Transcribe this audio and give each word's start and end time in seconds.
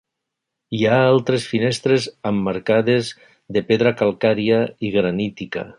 Hi 0.77 0.79
ha 0.91 0.95
altres 1.09 1.45
finestres 1.51 2.09
emmarcades 2.31 3.13
de 3.57 3.67
pedra 3.71 3.97
calcària 4.01 4.63
i 4.91 4.95
granítica. 4.99 5.67